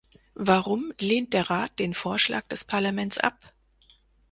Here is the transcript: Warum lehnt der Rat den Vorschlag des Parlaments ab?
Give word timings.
Warum 0.47 0.91
lehnt 0.99 1.31
der 1.33 1.51
Rat 1.51 1.77
den 1.77 1.93
Vorschlag 1.93 2.47
des 2.47 2.63
Parlaments 2.63 3.19
ab? 3.19 3.53